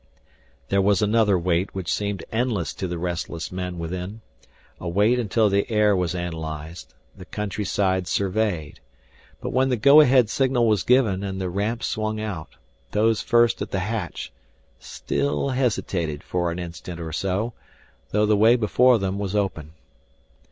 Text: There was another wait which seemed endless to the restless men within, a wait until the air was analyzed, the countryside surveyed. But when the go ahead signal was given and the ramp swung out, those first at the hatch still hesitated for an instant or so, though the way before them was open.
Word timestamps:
There 0.69 0.81
was 0.81 1.03
another 1.03 1.37
wait 1.37 1.75
which 1.75 1.93
seemed 1.93 2.23
endless 2.31 2.73
to 2.73 2.87
the 2.87 2.97
restless 2.97 3.51
men 3.51 3.77
within, 3.77 4.21
a 4.79 4.89
wait 4.89 5.19
until 5.19 5.47
the 5.47 5.69
air 5.69 5.95
was 5.95 6.15
analyzed, 6.15 6.95
the 7.15 7.25
countryside 7.25 8.07
surveyed. 8.07 8.79
But 9.41 9.51
when 9.51 9.69
the 9.69 9.77
go 9.77 10.01
ahead 10.01 10.27
signal 10.31 10.67
was 10.67 10.81
given 10.81 11.23
and 11.23 11.39
the 11.39 11.51
ramp 11.51 11.83
swung 11.83 12.19
out, 12.19 12.55
those 12.93 13.21
first 13.21 13.61
at 13.61 13.69
the 13.69 13.77
hatch 13.81 14.33
still 14.79 15.49
hesitated 15.51 16.23
for 16.23 16.49
an 16.49 16.57
instant 16.57 16.99
or 16.99 17.11
so, 17.13 17.53
though 18.09 18.25
the 18.25 18.35
way 18.35 18.55
before 18.55 18.97
them 18.97 19.19
was 19.19 19.35
open. 19.35 19.73